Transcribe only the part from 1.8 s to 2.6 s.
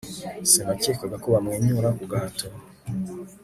ku gahato